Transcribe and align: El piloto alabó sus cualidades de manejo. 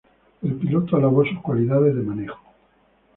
El 0.41 0.55
piloto 0.55 0.97
alabó 0.97 1.23
sus 1.23 1.39
cualidades 1.43 1.95
de 1.95 2.01
manejo. 2.01 2.41